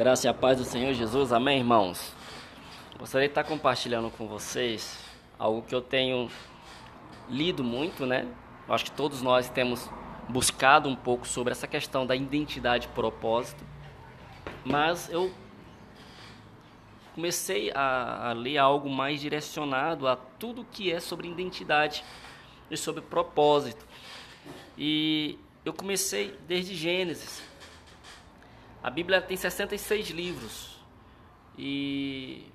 Graça 0.00 0.26
e 0.26 0.30
a 0.30 0.32
paz 0.32 0.56
do 0.56 0.64
Senhor 0.64 0.94
Jesus, 0.94 1.30
amém, 1.30 1.58
irmãos? 1.58 2.14
Gostaria 2.98 3.28
de 3.28 3.32
estar 3.32 3.44
compartilhando 3.44 4.10
com 4.10 4.26
vocês 4.26 4.98
algo 5.38 5.60
que 5.60 5.74
eu 5.74 5.82
tenho 5.82 6.30
lido 7.28 7.62
muito, 7.62 8.06
né? 8.06 8.26
Eu 8.66 8.72
acho 8.72 8.86
que 8.86 8.92
todos 8.92 9.20
nós 9.20 9.50
temos 9.50 9.90
buscado 10.26 10.88
um 10.88 10.96
pouco 10.96 11.28
sobre 11.28 11.52
essa 11.52 11.66
questão 11.66 12.06
da 12.06 12.16
identidade 12.16 12.86
e 12.86 12.94
propósito, 12.94 13.62
mas 14.64 15.10
eu 15.10 15.30
comecei 17.14 17.70
a, 17.74 18.30
a 18.30 18.32
ler 18.32 18.56
algo 18.56 18.88
mais 18.88 19.20
direcionado 19.20 20.08
a 20.08 20.16
tudo 20.16 20.64
que 20.64 20.90
é 20.90 20.98
sobre 20.98 21.28
identidade 21.28 22.02
e 22.70 22.76
sobre 22.78 23.02
propósito. 23.02 23.84
E 24.78 25.38
eu 25.62 25.74
comecei 25.74 26.38
desde 26.48 26.74
Gênesis. 26.74 27.49
A 28.82 28.88
Bíblia 28.88 29.20
tem 29.20 29.36
66 29.36 30.08
livros 30.08 30.78
e, 31.58 32.46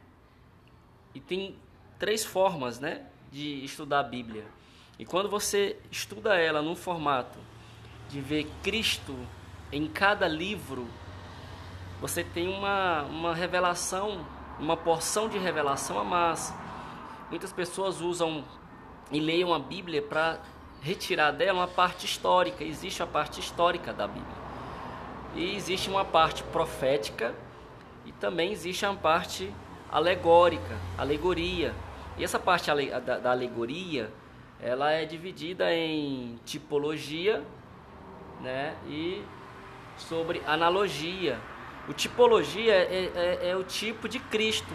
e 1.13 1.19
tem 1.19 1.55
três 1.99 2.25
formas 2.25 2.79
né, 2.79 3.05
de 3.31 3.63
estudar 3.63 3.99
a 3.99 4.03
Bíblia. 4.03 4.43
E 4.97 5.05
quando 5.05 5.29
você 5.29 5.77
estuda 5.91 6.35
ela 6.35 6.63
num 6.63 6.75
formato 6.75 7.37
de 8.09 8.19
ver 8.21 8.49
Cristo 8.63 9.15
em 9.71 9.87
cada 9.87 10.27
livro, 10.27 10.87
você 12.01 12.23
tem 12.23 12.47
uma, 12.47 13.03
uma 13.03 13.35
revelação, 13.35 14.25
uma 14.59 14.75
porção 14.75 15.29
de 15.29 15.37
revelação 15.37 15.99
a 15.99 16.03
mais. 16.03 16.51
Muitas 17.29 17.53
pessoas 17.53 18.01
usam 18.01 18.43
e 19.11 19.19
leiam 19.19 19.53
a 19.53 19.59
Bíblia 19.59 20.01
para 20.01 20.39
retirar 20.81 21.31
dela 21.31 21.59
uma 21.59 21.67
parte 21.67 22.05
histórica. 22.05 22.63
Existe 22.63 23.03
a 23.03 23.07
parte 23.07 23.39
histórica 23.39 23.93
da 23.93 24.07
Bíblia. 24.07 24.44
E 25.35 25.55
existe 25.55 25.89
uma 25.89 26.05
parte 26.05 26.43
profética 26.43 27.35
e 28.05 28.11
também 28.13 28.51
existe 28.51 28.85
uma 28.85 28.95
parte 28.95 29.51
alegórica, 29.91 30.77
alegoria. 30.97 31.73
E 32.17 32.23
essa 32.23 32.39
parte 32.39 32.71
da, 32.71 33.17
da 33.17 33.31
alegoria, 33.31 34.09
ela 34.61 34.91
é 34.91 35.03
dividida 35.03 35.73
em 35.73 36.39
tipologia, 36.45 37.43
né, 38.41 38.75
e 38.87 39.23
sobre 39.97 40.41
analogia. 40.47 41.37
O 41.87 41.93
tipologia 41.93 42.73
é, 42.73 43.11
é, 43.15 43.49
é, 43.49 43.55
o 43.55 43.63
tipo 43.63 44.07
de 44.07 44.19
Cristo. 44.19 44.73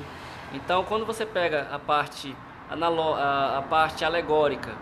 Então, 0.53 0.85
quando 0.85 1.07
você 1.07 1.25
pega 1.25 1.69
a 1.71 1.79
parte, 1.79 2.37
a, 2.69 3.59
a 3.59 3.63
parte 3.63 4.05
alegórica 4.05 4.77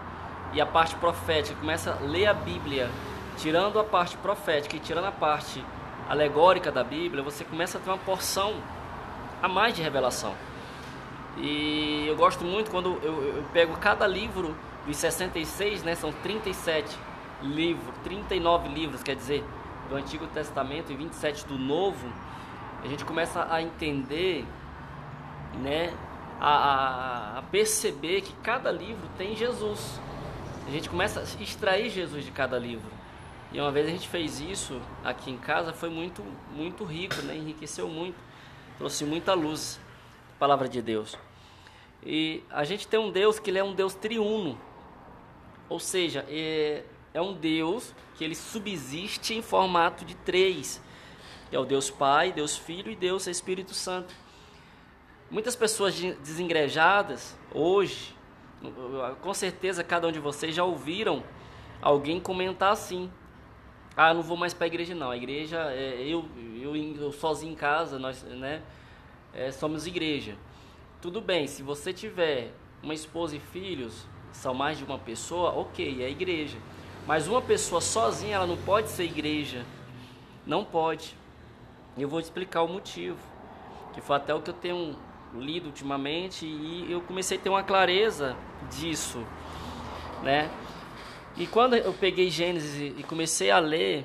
e 0.52 0.60
a 0.60 0.66
parte 0.66 0.94
profética, 0.96 1.58
começa 1.58 1.92
a 1.92 2.04
ler 2.04 2.26
a 2.26 2.34
Bíblia, 2.34 2.90
tirando 3.38 3.78
a 3.78 3.84
parte 3.84 4.16
profética 4.16 4.76
e 4.76 4.80
tirando 4.80 5.06
a 5.06 5.12
parte 5.12 5.64
alegórica 6.08 6.70
da 6.70 6.82
Bíblia, 6.82 7.22
você 7.22 7.44
começa 7.44 7.78
a 7.78 7.80
ter 7.80 7.88
uma 7.88 7.98
porção 7.98 8.54
a 9.42 9.48
mais 9.48 9.74
de 9.74 9.82
revelação. 9.82 10.34
E 11.36 12.06
eu 12.06 12.16
gosto 12.16 12.44
muito 12.44 12.70
quando 12.70 12.98
eu, 13.02 13.36
eu 13.36 13.44
pego 13.52 13.76
cada 13.76 14.06
livro 14.06 14.56
dos 14.84 14.96
66, 14.96 15.82
né, 15.84 15.94
são 15.94 16.12
37 16.12 16.98
livros, 17.42 17.94
39 18.02 18.68
livros, 18.68 19.02
quer 19.02 19.14
dizer, 19.14 19.44
do 19.88 19.94
Antigo 19.94 20.26
Testamento 20.26 20.90
e 20.90 20.96
27 20.96 21.46
do 21.46 21.56
Novo, 21.56 22.08
a 22.82 22.88
gente 22.88 23.04
começa 23.04 23.46
a 23.50 23.62
entender, 23.62 24.44
né, 25.62 25.94
a, 26.40 26.48
a, 26.50 27.38
a 27.38 27.42
perceber 27.42 28.22
que 28.22 28.32
cada 28.42 28.70
livro 28.70 29.08
tem 29.16 29.36
Jesus. 29.36 30.00
A 30.66 30.70
gente 30.70 30.88
começa 30.88 31.20
a 31.20 31.42
extrair 31.42 31.90
Jesus 31.90 32.24
de 32.24 32.30
cada 32.30 32.58
livro. 32.58 32.98
E 33.52 33.60
uma 33.60 33.70
vez 33.70 33.86
a 33.86 33.90
gente 33.90 34.08
fez 34.08 34.40
isso 34.40 34.80
aqui 35.02 35.30
em 35.30 35.38
casa, 35.38 35.72
foi 35.72 35.88
muito, 35.88 36.22
muito 36.52 36.84
rico, 36.84 37.16
né? 37.22 37.34
enriqueceu 37.34 37.88
muito, 37.88 38.16
trouxe 38.76 39.04
muita 39.04 39.32
luz, 39.32 39.80
palavra 40.38 40.68
de 40.68 40.82
Deus. 40.82 41.16
E 42.02 42.42
a 42.50 42.64
gente 42.64 42.86
tem 42.86 43.00
um 43.00 43.10
Deus 43.10 43.38
que 43.38 43.50
ele 43.50 43.58
é 43.58 43.64
um 43.64 43.74
Deus 43.74 43.94
triuno, 43.94 44.58
ou 45.68 45.80
seja, 45.80 46.24
é, 46.28 46.84
é 47.14 47.20
um 47.20 47.32
Deus 47.32 47.94
que 48.16 48.24
ele 48.24 48.34
subsiste 48.34 49.34
em 49.34 49.42
formato 49.42 50.04
de 50.04 50.14
três. 50.14 50.82
É 51.50 51.58
o 51.58 51.64
Deus 51.64 51.90
Pai, 51.90 52.32
Deus 52.32 52.56
Filho 52.56 52.92
e 52.92 52.96
Deus 52.96 53.26
Espírito 53.26 53.72
Santo. 53.72 54.14
Muitas 55.30 55.56
pessoas 55.56 55.94
desengrejadas 55.94 57.36
hoje, 57.52 58.14
com 59.22 59.32
certeza 59.32 59.84
cada 59.84 60.08
um 60.08 60.12
de 60.12 60.18
vocês 60.18 60.54
já 60.54 60.64
ouviram 60.64 61.22
alguém 61.80 62.20
comentar 62.20 62.72
assim: 62.72 63.10
"Ah, 63.98 64.14
não 64.14 64.22
vou 64.22 64.36
mais 64.36 64.54
para 64.54 64.66
a 64.66 64.68
igreja 64.68 64.94
não. 64.94 65.10
A 65.10 65.16
igreja 65.16 65.58
é, 65.72 66.00
eu, 66.06 66.24
eu, 66.62 66.76
eu 66.76 67.12
sozinho 67.12 67.52
em 67.52 67.56
casa, 67.56 67.98
nós, 67.98 68.22
né, 68.22 68.62
é, 69.34 69.50
somos 69.50 69.86
igreja". 69.86 70.36
Tudo 71.02 71.20
bem, 71.20 71.46
se 71.48 71.62
você 71.62 71.92
tiver 71.92 72.52
uma 72.82 72.94
esposa 72.94 73.36
e 73.36 73.40
filhos, 73.40 74.06
são 74.32 74.54
mais 74.54 74.78
de 74.78 74.84
uma 74.84 74.98
pessoa, 74.98 75.50
OK, 75.50 76.02
é 76.02 76.08
igreja. 76.08 76.56
Mas 77.06 77.26
uma 77.26 77.42
pessoa 77.42 77.80
sozinha, 77.80 78.36
ela 78.36 78.46
não 78.46 78.56
pode 78.56 78.88
ser 78.88 79.04
igreja. 79.04 79.64
Não 80.46 80.64
pode. 80.64 81.16
Eu 81.96 82.08
vou 82.08 82.20
explicar 82.20 82.62
o 82.62 82.68
motivo. 82.68 83.18
Que 83.94 84.00
foi 84.00 84.16
até 84.16 84.34
o 84.34 84.40
que 84.40 84.50
eu 84.50 84.54
tenho 84.54 84.96
lido 85.34 85.66
ultimamente 85.66 86.46
e 86.46 86.86
eu 86.90 87.00
comecei 87.00 87.36
a 87.36 87.40
ter 87.40 87.48
uma 87.48 87.62
clareza 87.62 88.36
disso, 88.70 89.24
né? 90.22 90.50
E 91.38 91.46
quando 91.46 91.76
eu 91.76 91.92
peguei 91.92 92.30
Gênesis 92.30 92.94
e 92.98 93.02
comecei 93.04 93.48
a 93.52 93.60
ler, 93.60 94.04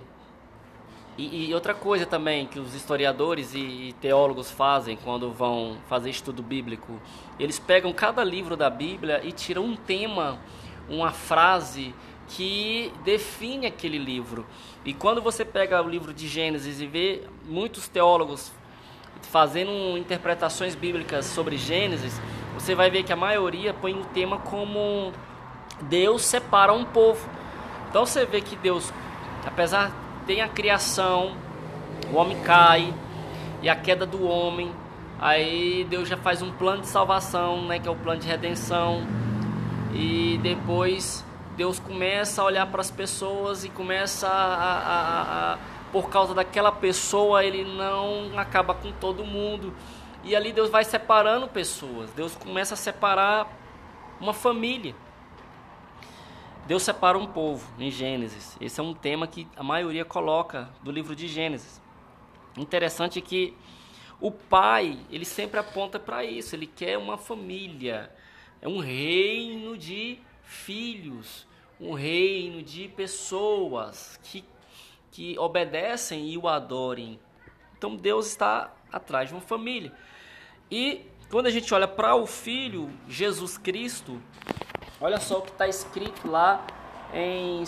e, 1.17 1.49
e 1.49 1.53
outra 1.53 1.73
coisa 1.73 2.05
também 2.05 2.45
que 2.45 2.59
os 2.59 2.75
historiadores 2.75 3.55
e, 3.55 3.59
e 3.89 3.93
teólogos 3.93 4.51
fazem 4.51 4.95
quando 4.95 5.31
vão 5.31 5.77
fazer 5.89 6.11
estudo 6.11 6.43
bíblico, 6.43 6.99
eles 7.39 7.57
pegam 7.57 7.91
cada 7.91 8.23
livro 8.23 8.55
da 8.55 8.69
Bíblia 8.69 9.19
e 9.23 9.31
tiram 9.31 9.65
um 9.65 9.75
tema, 9.75 10.39
uma 10.87 11.11
frase 11.11 11.95
que 12.27 12.93
define 13.03 13.65
aquele 13.65 13.97
livro. 13.97 14.45
E 14.85 14.93
quando 14.93 15.19
você 15.19 15.43
pega 15.43 15.81
o 15.81 15.89
livro 15.89 16.13
de 16.13 16.27
Gênesis 16.27 16.81
e 16.81 16.85
vê 16.85 17.23
muitos 17.45 17.87
teólogos 17.87 18.51
fazendo 19.23 19.97
interpretações 19.97 20.75
bíblicas 20.75 21.25
sobre 21.25 21.57
Gênesis, 21.57 22.19
você 22.53 22.75
vai 22.75 22.91
ver 22.91 23.03
que 23.03 23.11
a 23.11 23.15
maioria 23.15 23.73
põe 23.73 23.93
o 23.93 24.05
tema 24.05 24.37
como 24.37 25.11
Deus 25.81 26.23
separa 26.23 26.73
um 26.73 26.85
povo. 26.85 27.27
Então 27.89 28.05
você 28.05 28.25
vê 28.25 28.41
que 28.41 28.55
Deus, 28.55 28.91
apesar 29.45 29.91
tem 30.25 30.41
a 30.41 30.47
criação, 30.47 31.35
o 32.11 32.15
homem 32.15 32.39
cai 32.41 32.93
e 33.61 33.69
a 33.69 33.75
queda 33.75 34.05
do 34.05 34.23
homem, 34.23 34.71
aí 35.19 35.85
Deus 35.89 36.07
já 36.07 36.17
faz 36.17 36.41
um 36.41 36.51
plano 36.51 36.81
de 36.81 36.87
salvação, 36.87 37.65
né, 37.65 37.79
que 37.79 37.87
é 37.87 37.91
o 37.91 37.95
plano 37.95 38.19
de 38.19 38.27
redenção. 38.27 39.05
E 39.93 40.39
depois 40.41 41.23
Deus 41.55 41.79
começa 41.79 42.41
a 42.41 42.45
olhar 42.45 42.65
para 42.67 42.81
as 42.81 42.89
pessoas 42.89 43.63
e 43.63 43.69
começa 43.69 44.27
a, 44.27 44.31
a, 44.31 45.53
a, 45.53 45.57
por 45.91 46.09
causa 46.09 46.33
daquela 46.33 46.71
pessoa, 46.71 47.43
ele 47.43 47.63
não 47.63 48.37
acaba 48.37 48.73
com 48.73 48.91
todo 48.91 49.23
mundo. 49.23 49.73
E 50.23 50.35
ali 50.35 50.51
Deus 50.51 50.69
vai 50.69 50.83
separando 50.83 51.47
pessoas. 51.47 52.09
Deus 52.11 52.35
começa 52.35 52.73
a 52.73 52.77
separar 52.77 53.47
uma 54.19 54.33
família. 54.33 54.95
Deus 56.65 56.83
separa 56.83 57.17
um 57.17 57.27
povo 57.27 57.69
em 57.77 57.91
Gênesis. 57.91 58.55
Esse 58.61 58.79
é 58.79 58.83
um 58.83 58.93
tema 58.93 59.27
que 59.27 59.45
a 59.55 59.63
maioria 59.63 60.05
coloca 60.05 60.69
do 60.81 60.91
livro 60.91 61.13
de 61.13 61.27
Gênesis. 61.27 61.81
Interessante 62.57 63.19
que 63.19 63.53
o 64.19 64.31
pai, 64.31 64.97
ele 65.11 65.25
sempre 65.25 65.59
aponta 65.59 65.99
para 65.99 66.23
isso, 66.23 66.55
ele 66.55 66.65
quer 66.65 66.97
uma 66.97 67.17
família, 67.17 68.09
é 68.61 68.67
um 68.67 68.79
reino 68.79 69.77
de 69.77 70.19
filhos, 70.43 71.45
um 71.81 71.93
reino 71.93 72.63
de 72.63 72.87
pessoas 72.87 74.17
que, 74.23 74.45
que 75.11 75.37
obedecem 75.37 76.29
e 76.29 76.37
o 76.37 76.47
adorem. 76.47 77.19
Então 77.77 77.93
Deus 77.97 78.27
está 78.27 78.73
atrás 78.89 79.27
de 79.27 79.35
uma 79.35 79.41
família. 79.41 79.91
E 80.71 81.01
quando 81.29 81.47
a 81.47 81.51
gente 81.51 81.73
olha 81.73 81.89
para 81.89 82.15
o 82.15 82.25
Filho, 82.25 82.89
Jesus 83.09 83.57
Cristo, 83.57 84.21
olha 85.03 85.19
só 85.19 85.39
o 85.39 85.41
que 85.41 85.51
está 85.51 85.67
escrito 85.67 86.31
lá 86.31 86.65
em 87.13 87.57
2 87.57 87.67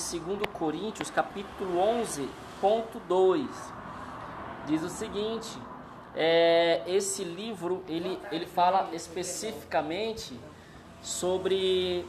Coríntios, 0.53 1.11
capítulo 1.11 1.77
11, 1.77 2.29
ponto 2.61 2.97
2. 3.09 3.45
Diz 4.65 4.81
o 4.81 4.87
seguinte, 4.87 5.49
é, 6.15 6.81
esse 6.87 7.25
livro 7.25 7.83
ele, 7.89 8.17
ele 8.31 8.45
fala 8.45 8.89
especificamente 8.93 10.39
sobre 11.01 12.07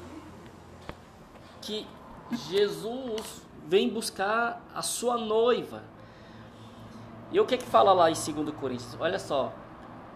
que 1.60 1.84
Jesus 2.30 3.42
vem 3.66 3.88
buscar 3.88 4.62
a 4.72 4.80
sua 4.80 5.18
noiva. 5.18 5.82
E 7.32 7.40
o 7.40 7.44
que 7.44 7.56
é 7.56 7.58
que 7.58 7.66
fala 7.66 7.92
lá 7.92 8.08
em 8.08 8.14
2 8.14 8.54
Coríntios? 8.54 8.96
Olha 9.00 9.18
só. 9.18 9.52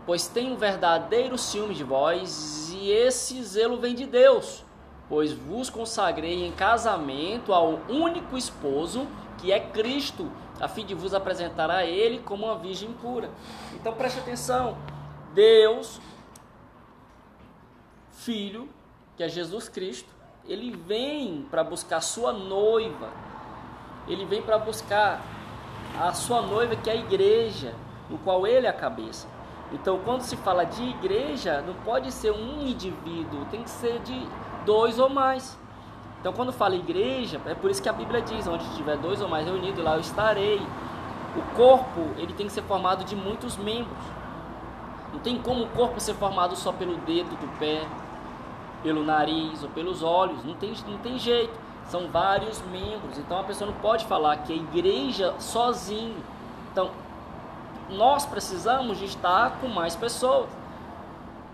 Pois 0.07 0.29
tem 0.29 0.53
um 0.53 0.57
verdadeiro 0.57 1.37
ciúme 1.37 1.75
de 1.75 1.83
vós, 1.83 2.71
e 2.73 2.91
esse 2.91 3.43
zelo 3.43 3.77
vem 3.77 3.95
de 3.95 4.07
Deus, 4.07 4.65
pois 5.11 5.33
vos 5.33 5.69
consagrei 5.69 6.47
em 6.47 6.53
casamento 6.53 7.53
ao 7.53 7.81
único 7.89 8.39
esposo, 8.39 9.09
que 9.39 9.51
é 9.51 9.59
Cristo, 9.59 10.31
a 10.61 10.69
fim 10.69 10.87
de 10.87 10.95
vos 10.95 11.13
apresentar 11.13 11.69
a 11.69 11.85
Ele 11.85 12.21
como 12.21 12.47
uma 12.47 12.57
virgem 12.57 12.93
pura. 12.93 13.29
Então 13.75 13.93
preste 13.93 14.21
atenção: 14.21 14.79
Deus, 15.35 16.01
Filho, 18.13 18.69
que 19.17 19.25
é 19.25 19.29
Jesus 19.29 19.69
Cristo, 19.69 20.09
ele 20.47 20.77
vem 20.77 21.47
para 21.51 21.65
buscar 21.65 22.01
sua 22.01 22.33
noiva, 22.33 23.11
ele 24.07 24.25
vem 24.25 24.41
para 24.41 24.59
buscar 24.59 25.21
a 25.99 26.13
sua 26.13 26.41
noiva, 26.41 26.77
que 26.77 26.89
é 26.89 26.93
a 26.93 26.97
igreja, 26.97 27.75
no 28.09 28.19
qual 28.19 28.47
ele 28.47 28.67
é 28.67 28.71
a 28.71 28.75
cabeça. 28.75 29.27
Então, 29.73 30.01
quando 30.05 30.23
se 30.23 30.37
fala 30.37 30.65
de 30.65 30.83
igreja, 30.83 31.63
não 31.63 31.75
pode 31.75 32.13
ser 32.13 32.33
um 32.33 32.61
indivíduo, 32.61 33.45
tem 33.51 33.63
que 33.63 33.71
ser 33.71 34.01
de 34.01 34.29
dois 34.71 35.01
ou 35.01 35.09
mais. 35.09 35.59
Então, 36.21 36.33
quando 36.33 36.53
fala 36.53 36.77
igreja, 36.77 37.41
é 37.45 37.55
por 37.55 37.71
isso 37.73 37.83
que 37.83 37.89
a 37.89 37.93
Bíblia 37.93 38.23
diz: 38.23 38.47
onde 38.47 38.65
tiver 38.77 38.97
dois 38.99 39.21
ou 39.21 39.29
mais 39.29 39.45
reunidos, 39.45 39.83
lá 39.83 39.95
eu 39.95 40.01
estarei. 40.01 40.61
O 41.37 41.57
corpo, 41.57 42.01
ele 42.17 42.33
tem 42.33 42.47
que 42.47 42.53
ser 42.53 42.63
formado 42.63 43.05
de 43.05 43.17
muitos 43.17 43.57
membros. 43.57 44.05
Não 45.13 45.19
tem 45.19 45.39
como 45.43 45.65
o 45.65 45.69
corpo 45.71 45.99
ser 45.99 46.15
formado 46.15 46.55
só 46.55 46.73
pelo 46.73 46.97
dedo 46.99 47.31
do 47.31 47.59
pé, 47.59 47.83
pelo 48.83 49.05
nariz 49.05 49.63
ou 49.65 49.71
pelos 49.71 50.05
olhos. 50.05 50.45
Não 50.45 50.55
tem, 50.55 50.73
não 50.87 50.99
tem 50.99 51.19
jeito. 51.19 51.59
São 51.87 52.09
vários 52.09 52.63
membros. 52.63 53.19
Então, 53.19 53.41
a 53.41 53.45
pessoa 53.45 53.71
não 53.71 53.79
pode 53.81 54.05
falar 54.05 54.37
que 54.39 54.53
é 54.53 54.57
igreja 54.57 55.35
sozinho. 55.41 56.23
Então, 56.71 56.91
nós 57.89 58.25
precisamos 58.25 58.99
de 58.99 59.07
estar 59.07 59.59
com 59.61 59.67
mais 59.67 59.97
pessoas. 59.97 60.49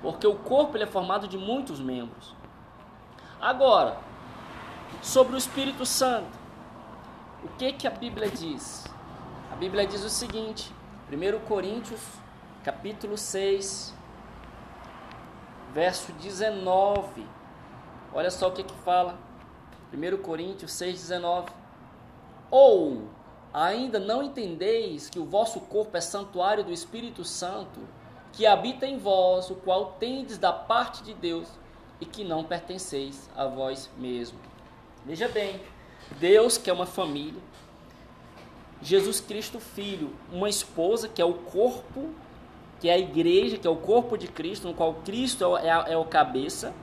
Porque 0.03 0.27
o 0.27 0.35
corpo 0.35 0.77
ele 0.77 0.85
é 0.85 0.87
formado 0.87 1.27
de 1.27 1.39
muitos 1.39 1.81
membros. 1.81 2.37
Agora, 3.41 3.99
sobre 5.03 5.35
o 5.35 5.39
Espírito 5.39 5.85
Santo, 5.85 6.39
o 7.45 7.49
que 7.59 7.73
que 7.73 7.87
a 7.87 7.91
Bíblia 7.91 8.31
diz? 8.31 8.85
A 9.53 9.57
Bíblia 9.57 9.87
diz 9.87 10.03
o 10.03 10.09
seguinte, 10.09 10.73
1 11.13 11.47
Coríntios, 11.47 12.01
capítulo 12.65 13.17
6, 13.19 13.95
verso 15.75 16.13
19. 16.13 17.27
Olha 18.15 18.31
só 18.31 18.49
o 18.49 18.53
que 18.53 18.63
que 18.63 18.75
fala. 18.77 19.19
1 19.93 20.23
Coríntios 20.23 20.73
6, 20.73 20.99
19. 21.03 21.51
Ou 22.51 23.09
ainda 23.53 23.99
não 23.99 24.23
entendeis 24.23 25.11
que 25.11 25.19
o 25.19 25.27
vosso 25.27 25.61
corpo 25.61 25.95
é 25.97 26.01
santuário 26.01 26.65
do 26.65 26.73
Espírito 26.73 27.23
Santo, 27.23 27.81
que 28.33 28.47
habita 28.47 28.87
em 28.87 28.97
vós, 28.97 29.51
o 29.51 29.57
qual 29.57 29.93
tendes 29.99 30.39
da 30.39 30.53
parte 30.53 31.03
de 31.03 31.13
Deus 31.13 31.49
e 32.01 32.07
que 32.07 32.25
não 32.25 32.45
pertenceis 32.45 33.29
a 33.37 33.47
vós 33.47 33.91
mesmo. 33.97 34.39
Veja 35.05 35.29
bem, 35.29 35.61
Deus 36.19 36.59
que 36.59 36.71
é 36.71 36.73
uma 36.73 36.87
família, 36.87 37.41
Jesus 38.83 39.21
Cristo 39.21 39.59
Filho, 39.59 40.13
uma 40.31 40.49
esposa 40.49 41.09
que 41.09 41.21
é 41.21 41.25
o 41.25 41.35
corpo, 41.35 42.11
que 42.81 42.89
é 42.89 42.93
a 42.93 42.99
igreja, 42.99 43.57
que 43.57 43.67
é 43.67 43.71
o 43.71 43.77
corpo 43.77 44.17
de 44.19 44.29
Cristo, 44.29 44.69
no 44.69 44.75
qual 44.75 44.95
Cristo 45.05 45.57
é, 45.57 45.69
é, 45.69 45.93
é 45.93 45.97
o 45.97 46.05
cabeça, 46.05 46.75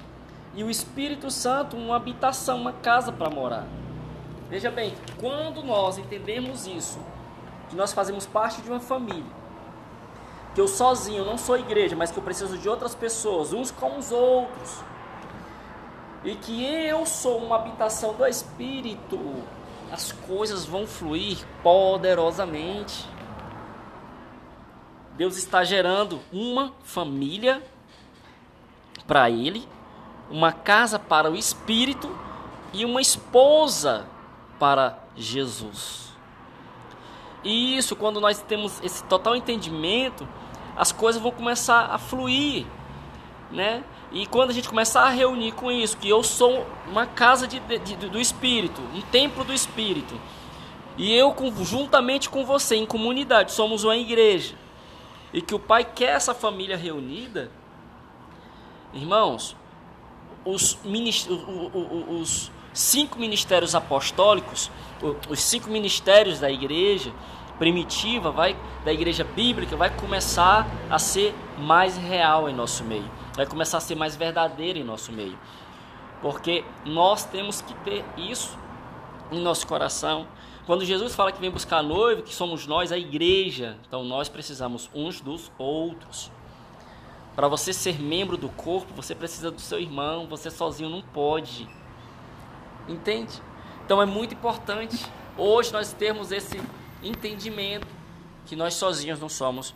e 0.55 0.63
o 0.63 0.69
Espírito 0.69 1.31
Santo, 1.31 1.75
uma 1.75 1.95
habitação, 1.95 2.57
uma 2.57 2.73
casa 2.73 3.11
para 3.11 3.29
morar. 3.29 3.67
Veja 4.49 4.69
bem, 4.69 4.93
quando 5.19 5.63
nós 5.63 5.97
entendemos 5.97 6.67
isso, 6.67 6.99
que 7.69 7.75
nós 7.75 7.91
fazemos 7.91 8.25
parte 8.25 8.61
de 8.61 8.69
uma 8.69 8.79
família, 8.79 9.23
que 10.53 10.61
eu 10.61 10.67
sozinho 10.67 11.25
não 11.25 11.37
sou 11.37 11.57
igreja, 11.57 11.95
mas 11.95 12.11
que 12.11 12.19
eu 12.19 12.23
preciso 12.23 12.57
de 12.57 12.69
outras 12.69 12.93
pessoas, 12.93 13.51
uns 13.51 13.71
com 13.71 13.97
os 13.97 14.11
outros, 14.11 14.83
e 16.23 16.35
que 16.35 16.63
eu 16.63 17.05
sou 17.05 17.37
uma 17.37 17.57
habitação 17.57 18.13
do 18.13 18.25
Espírito, 18.25 19.19
as 19.91 20.11
coisas 20.11 20.65
vão 20.65 20.87
fluir 20.87 21.45
poderosamente. 21.61 23.07
Deus 25.15 25.37
está 25.37 25.63
gerando 25.63 26.19
uma 26.31 26.73
família 26.83 27.61
para 29.05 29.29
Ele, 29.29 29.67
uma 30.31 30.51
casa 30.51 30.97
para 30.97 31.29
o 31.29 31.35
Espírito 31.35 32.09
e 32.71 32.85
uma 32.85 33.01
esposa 33.01 34.07
para 34.57 34.97
Jesus. 35.15 36.13
E 37.43 37.77
isso, 37.77 37.95
quando 37.95 38.21
nós 38.21 38.41
temos 38.41 38.81
esse 38.81 39.03
total 39.03 39.35
entendimento, 39.35 40.27
as 40.75 40.91
coisas 40.91 41.21
vão 41.21 41.31
começar 41.31 41.87
a 41.91 41.97
fluir, 41.97 42.65
né? 43.53 43.83
E 44.11 44.25
quando 44.25 44.49
a 44.49 44.53
gente 44.53 44.67
começar 44.67 45.03
a 45.03 45.09
reunir 45.09 45.53
com 45.53 45.71
isso, 45.71 45.97
que 45.97 46.09
eu 46.09 46.23
sou 46.23 46.65
uma 46.87 47.05
casa 47.05 47.47
de, 47.47 47.59
de, 47.59 47.95
do 48.09 48.19
Espírito, 48.19 48.81
um 48.93 49.01
templo 49.01 49.43
do 49.43 49.53
Espírito, 49.53 50.19
e 50.97 51.11
eu 51.11 51.35
juntamente 51.61 52.29
com 52.29 52.45
você, 52.45 52.75
em 52.75 52.85
comunidade, 52.85 53.51
somos 53.51 53.83
uma 53.83 53.95
igreja, 53.95 54.55
e 55.31 55.41
que 55.41 55.55
o 55.55 55.59
Pai 55.59 55.83
quer 55.83 56.15
essa 56.15 56.33
família 56.33 56.77
reunida, 56.77 57.49
irmãos, 58.93 59.55
os, 60.45 60.77
os 62.09 62.51
cinco 62.73 63.17
ministérios 63.17 63.73
apostólicos, 63.73 64.69
os 65.29 65.41
cinco 65.41 65.69
ministérios 65.69 66.39
da 66.39 66.51
igreja 66.51 67.11
primitiva, 67.57 68.31
vai, 68.31 68.55
da 68.83 68.91
igreja 68.91 69.23
bíblica, 69.23 69.75
vai 69.75 69.89
começar 69.89 70.67
a 70.89 70.99
ser 70.99 71.33
mais 71.57 71.97
real 71.97 72.49
em 72.49 72.53
nosso 72.53 72.83
meio 72.83 73.09
vai 73.35 73.45
começar 73.45 73.77
a 73.77 73.81
ser 73.81 73.95
mais 73.95 74.15
verdadeiro 74.15 74.79
em 74.79 74.83
nosso 74.83 75.11
meio. 75.11 75.37
Porque 76.21 76.63
nós 76.85 77.25
temos 77.25 77.61
que 77.61 77.73
ter 77.75 78.05
isso 78.17 78.57
em 79.31 79.39
nosso 79.41 79.67
coração. 79.67 80.27
Quando 80.65 80.85
Jesus 80.85 81.13
fala 81.13 81.31
que 81.31 81.41
vem 81.41 81.51
buscar 81.51 81.79
a 81.79 81.83
noiva, 81.83 82.21
que 82.21 82.33
somos 82.33 82.65
nós, 82.65 82.91
a 82.91 82.97
igreja, 82.97 83.77
então 83.87 84.03
nós 84.03 84.29
precisamos 84.29 84.89
uns 84.93 85.19
dos 85.19 85.51
outros. 85.57 86.31
Para 87.35 87.47
você 87.47 87.73
ser 87.73 87.99
membro 87.99 88.37
do 88.37 88.47
corpo, 88.47 88.93
você 88.93 89.15
precisa 89.15 89.49
do 89.51 89.59
seu 89.59 89.79
irmão, 89.79 90.27
você 90.27 90.49
sozinho 90.49 90.89
não 90.89 91.01
pode. 91.01 91.67
Entende? 92.87 93.41
Então 93.85 94.01
é 94.01 94.05
muito 94.05 94.33
importante 94.33 95.05
hoje 95.37 95.73
nós 95.73 95.91
termos 95.91 96.31
esse 96.31 96.61
entendimento 97.01 97.87
que 98.45 98.55
nós 98.55 98.75
sozinhos 98.75 99.19
não 99.19 99.27
somos 99.27 99.73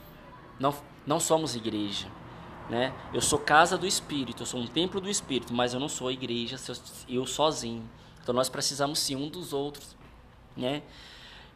não, 0.60 0.74
não 1.08 1.20
somos 1.20 1.56
igreja. 1.56 2.08
Né? 2.70 2.94
Eu 3.14 3.22
sou 3.22 3.40
casa 3.40 3.78
do 3.78 3.88
Espírito, 3.88 4.44
eu 4.44 4.46
sou 4.46 4.60
um 4.60 4.68
templo 4.68 5.00
do 5.00 5.10
Espírito, 5.10 5.54
mas 5.54 5.74
eu 5.74 5.80
não 5.80 5.88
sou 5.88 6.12
igreja, 6.12 6.58
eu 7.08 7.26
sozinho. 7.26 7.90
Então 8.22 8.36
nós 8.36 8.50
precisamos 8.50 9.00
sim 9.00 9.16
um 9.16 9.30
dos 9.30 9.54
outros, 9.54 9.96
né? 10.56 10.84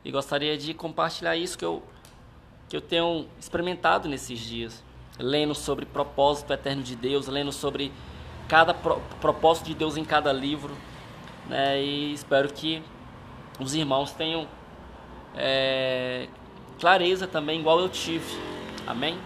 E 0.06 0.10
gostaria 0.10 0.58
de 0.58 0.74
compartilhar 0.74 1.36
isso 1.36 1.58
que 1.58 1.66
eu 1.66 1.84
que 2.70 2.78
eu 2.78 2.80
tenho 2.80 3.28
experimentado 3.38 4.08
nesses 4.08 4.40
dias, 4.40 4.82
lendo 5.20 5.54
sobre 5.54 5.86
propósito 5.86 6.54
eterno 6.54 6.82
de 6.82 6.96
Deus, 6.96 7.28
lendo 7.28 7.52
sobre 7.52 7.92
cada 8.48 8.74
pro, 8.74 9.02
propósito 9.20 9.66
de 9.66 9.74
Deus 9.74 9.98
em 9.98 10.06
cada 10.06 10.32
livro, 10.32 10.74
né? 11.50 11.84
E 11.84 12.14
espero 12.14 12.54
que 12.54 12.82
os 13.60 13.76
irmãos 13.76 14.14
tenham 14.14 14.48
é, 15.36 16.30
clareza 16.80 17.28
também, 17.28 17.60
igual 17.60 17.82
eu 17.82 17.90
tive. 17.90 18.40
Amém? 18.88 19.20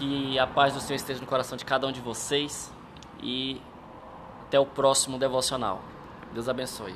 Que 0.00 0.38
a 0.38 0.46
paz 0.46 0.72
do 0.72 0.80
Senhor 0.80 0.96
esteja 0.96 1.20
no 1.20 1.26
coração 1.26 1.58
de 1.58 1.64
cada 1.66 1.86
um 1.86 1.92
de 1.92 2.00
vocês 2.00 2.72
e 3.22 3.60
até 4.46 4.58
o 4.58 4.64
próximo 4.64 5.18
devocional. 5.18 5.82
Deus 6.32 6.48
abençoe. 6.48 6.94